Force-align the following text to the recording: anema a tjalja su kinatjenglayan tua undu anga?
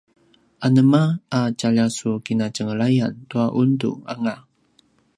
anema 0.65 1.01
a 1.39 1.39
tjalja 1.57 1.85
su 1.97 2.09
kinatjenglayan 2.25 3.13
tua 3.29 3.45
undu 3.61 3.91
anga? 4.13 4.35